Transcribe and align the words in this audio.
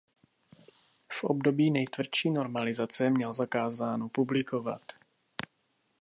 V 1.11 1.23
období 1.23 1.71
nejtvrdší 1.71 2.29
normalizace 2.31 3.09
měl 3.09 3.33
zakázáno 3.33 4.09
publikovat. 4.09 4.81